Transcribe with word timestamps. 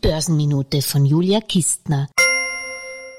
Börsenminute 0.00 0.82
von 0.82 1.04
Julia 1.04 1.40
Kistner. 1.40 2.08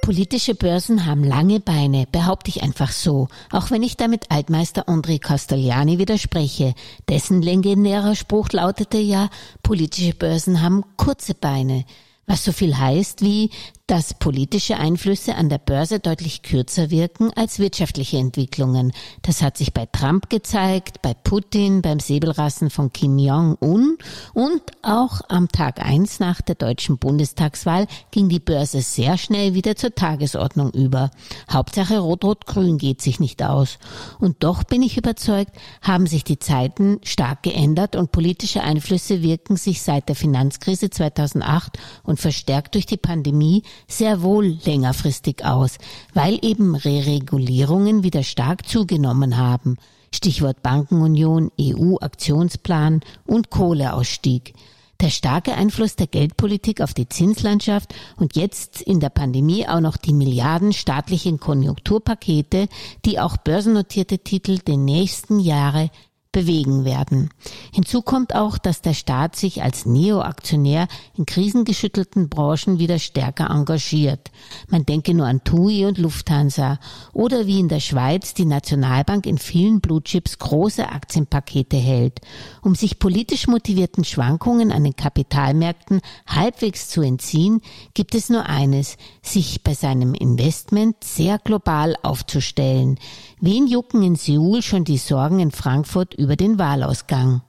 Politische 0.01 0.55
Börsen 0.55 1.05
haben 1.05 1.23
lange 1.23 1.59
Beine, 1.59 2.07
behaupte 2.11 2.49
ich 2.49 2.63
einfach 2.63 2.91
so, 2.91 3.27
auch 3.51 3.69
wenn 3.69 3.83
ich 3.83 3.97
damit 3.97 4.31
Altmeister 4.31 4.87
André 4.87 5.19
Castellani 5.19 5.99
widerspreche. 5.99 6.73
Dessen 7.07 7.41
legendärer 7.41 8.15
Spruch 8.15 8.49
lautete 8.51 8.97
ja, 8.97 9.29
politische 9.61 10.15
Börsen 10.15 10.61
haben 10.61 10.83
kurze 10.97 11.35
Beine. 11.35 11.85
Was 12.25 12.43
so 12.43 12.51
viel 12.51 12.77
heißt 12.77 13.21
wie, 13.21 13.51
dass 13.89 14.13
politische 14.13 14.77
Einflüsse 14.77 15.33
an 15.33 15.49
der 15.49 15.57
Börse 15.57 15.99
deutlich 15.99 16.43
kürzer 16.43 16.91
wirken 16.91 17.33
als 17.35 17.57
wirtschaftliche 17.57 18.17
Entwicklungen. 18.17 18.93
Das 19.23 19.41
hat 19.41 19.57
sich 19.57 19.73
bei 19.73 19.87
Trump 19.87 20.29
gezeigt, 20.29 21.01
bei 21.01 21.15
Putin, 21.15 21.81
beim 21.81 21.99
Säbelrassen 21.99 22.69
von 22.69 22.93
Kim 22.93 23.17
Jong-un 23.17 23.97
und 24.35 24.61
auch 24.83 25.21
am 25.29 25.47
Tag 25.47 25.83
eins 25.83 26.19
nach 26.19 26.39
der 26.41 26.53
deutschen 26.53 26.99
Bundestagswahl 26.99 27.87
ging 28.11 28.29
die 28.29 28.39
Börse 28.39 28.81
sehr 28.81 29.17
schnell 29.17 29.55
wieder 29.55 29.75
zur 29.75 29.95
Tagesordnung 29.95 30.69
über. 30.69 31.09
Hauptsache 31.51 31.97
Rot-Rot-Grün 31.97 32.77
geht 32.77 33.01
sich 33.01 33.19
nicht 33.19 33.41
aus. 33.41 33.79
Und 34.19 34.43
doch 34.43 34.63
bin 34.65 34.83
ich 34.83 34.97
überzeugt, 34.97 35.53
haben 35.81 36.05
sich 36.05 36.23
die 36.23 36.37
Zeiten 36.37 36.99
stark 37.03 37.41
geändert 37.41 37.95
und 37.95 38.11
politische 38.11 38.61
Einflüsse 38.61 39.23
wirken 39.23 39.57
sich 39.57 39.81
seit 39.81 40.09
der 40.09 40.15
Finanzkrise 40.15 40.91
2008 40.91 41.79
und 42.03 42.19
verstärkt 42.19 42.75
durch 42.75 42.85
die 42.85 42.97
Pandemie 42.97 43.63
sehr 43.87 44.21
wohl 44.21 44.57
längerfristig 44.65 45.45
aus, 45.45 45.77
weil 46.13 46.39
eben 46.41 46.75
Reregulierungen 46.75 48.03
wieder 48.03 48.23
stark 48.23 48.67
zugenommen 48.67 49.37
haben. 49.37 49.77
Stichwort 50.13 50.63
Bankenunion, 50.63 51.51
EU-Aktionsplan 51.59 53.01
und 53.25 53.49
Kohleausstieg. 53.49 54.53
Der 55.01 55.11
starke 55.11 55.53
Einfluss 55.53 55.95
der 55.95 56.07
Geldpolitik 56.07 56.81
auf 56.81 56.93
die 56.93 57.07
Zinslandschaft 57.07 57.95
und 58.17 58.35
jetzt 58.35 58.81
in 58.81 58.99
der 58.99 59.09
Pandemie 59.09 59.65
auch 59.65 59.79
noch 59.79 59.95
die 59.95 60.11
Milliarden 60.11 60.73
staatlichen 60.73 61.39
Konjunkturpakete, 61.39 62.67
die 63.05 63.19
auch 63.19 63.37
börsennotierte 63.37 64.19
Titel 64.19 64.57
den 64.57 64.83
nächsten 64.83 65.39
Jahre 65.39 65.89
bewegen 66.31 66.85
werden. 66.85 67.31
Hinzu 67.73 68.03
kommt 68.03 68.35
auch, 68.35 68.59
dass 68.59 68.81
der 68.81 68.93
Staat 68.93 69.35
sich 69.35 69.63
als 69.63 69.87
Neoaktionär 69.87 70.87
in 71.17 71.25
krisengeschüttelten 71.25 72.29
Branchen 72.29 72.77
wieder 72.77 72.99
stärker 72.99 73.49
engagiert. 73.49 74.29
Man 74.67 74.85
denke 74.85 75.15
nur 75.15 75.25
an 75.25 75.43
TUI 75.43 75.85
und 75.85 75.97
Lufthansa 75.97 76.77
oder 77.13 77.47
wie 77.47 77.59
in 77.59 77.67
der 77.67 77.79
Schweiz 77.79 78.35
die 78.35 78.45
Nationalbank 78.45 79.25
in 79.25 79.39
vielen 79.39 79.81
Bluechips 79.81 80.37
große 80.37 80.87
Aktienpakete 80.87 81.77
hält. 81.77 82.19
Um 82.61 82.75
sich 82.75 82.99
politisch 82.99 83.47
motivierten 83.47 84.03
Schwankungen 84.03 84.71
an 84.71 84.83
den 84.83 84.95
Kapitalmärkten 84.95 86.01
halbwegs 86.27 86.89
zu 86.89 87.01
entziehen, 87.01 87.61
gibt 87.95 88.13
es 88.13 88.29
nur 88.29 88.45
eines, 88.45 88.97
sich 89.23 89.63
bei 89.63 89.73
seinem 89.73 90.13
Investment 90.13 91.03
sehr 91.03 91.39
global 91.39 91.95
aufzustellen. 92.03 92.99
Wen 93.41 93.67
jucken 93.67 94.03
in 94.03 94.15
Seoul 94.15 94.61
schon 94.61 94.83
die 94.83 94.97
Sorgen 94.97 95.39
in 95.39 95.51
Frankfurt 95.51 96.13
über 96.13 96.35
den 96.35 96.59
Wahlausgang? 96.59 97.41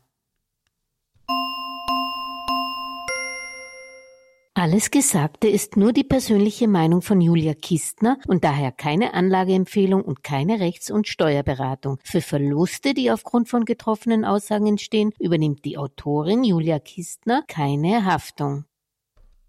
Alles 4.55 4.93
Gesagte 4.93 5.49
ist 5.49 5.77
nur 5.77 5.93
die 5.93 6.05
persönliche 6.05 6.69
Meinung 6.69 7.03
von 7.03 7.21
Julia 7.21 7.55
Kistner 7.55 8.19
und 8.29 8.45
daher 8.45 8.71
keine 8.71 9.15
Anlageempfehlung 9.15 10.03
und 10.03 10.23
keine 10.23 10.61
Rechts- 10.61 10.93
und 10.93 11.09
Steuerberatung. 11.09 11.99
Für 12.05 12.21
Verluste, 12.21 12.95
die 12.95 13.11
aufgrund 13.11 13.49
von 13.49 13.65
getroffenen 13.65 14.25
Aussagen 14.25 14.69
entstehen, 14.69 15.13
übernimmt 15.19 15.65
die 15.65 15.77
Autorin 15.77 16.45
Julia 16.45 16.79
Kistner 16.79 17.43
keine 17.49 18.05
Haftung. 18.05 18.65